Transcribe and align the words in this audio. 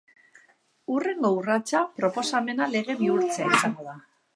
Hurrengo 0.93 1.31
urratsa 1.41 1.83
proposamena 2.01 2.71
lege 2.77 3.01
bihurtzea 3.05 3.57
izango 3.57 3.93
da. 3.93 4.01